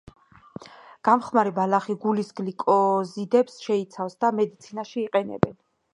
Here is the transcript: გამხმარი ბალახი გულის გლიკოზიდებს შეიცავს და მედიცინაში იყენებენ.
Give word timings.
გამხმარი 1.09 1.51
ბალახი 1.59 1.95
გულის 2.05 2.33
გლიკოზიდებს 2.41 3.61
შეიცავს 3.67 4.17
და 4.25 4.33
მედიცინაში 4.39 5.03
იყენებენ. 5.07 5.59